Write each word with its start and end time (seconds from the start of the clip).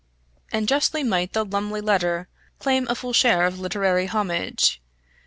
And 0.51 0.67
justly 0.67 1.03
might 1.03 1.33
the 1.33 1.45
Lumley 1.45 1.79
Letter 1.79 2.27
claim 2.57 2.87
a 2.89 2.95
full 2.95 3.13
share 3.13 3.45
of 3.45 3.59
literary 3.59 4.07
homage. 4.07 4.81